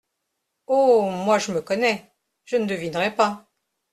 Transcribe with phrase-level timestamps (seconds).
[0.65, 1.11] Oh!
[1.11, 2.11] moi, je me connais!
[2.45, 3.47] je ne devinerai pas!